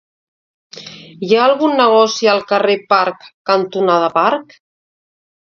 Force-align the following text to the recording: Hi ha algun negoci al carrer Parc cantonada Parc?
Hi 1.27 1.29
ha 1.35 1.43
algun 1.47 1.77
negoci 1.81 2.31
al 2.33 2.41
carrer 2.53 2.79
Parc 2.95 3.29
cantonada 3.53 4.11
Parc? 4.19 4.59